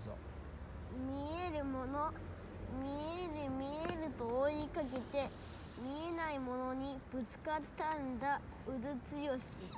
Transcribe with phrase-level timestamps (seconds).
[0.00, 0.08] う。
[0.08, 0.16] ぞ
[0.96, 2.10] 見えるもの
[2.82, 5.28] 見える見えると追いかけて
[5.82, 8.40] 見えないものにぶつかったんだ。
[8.66, 9.72] うずつよし。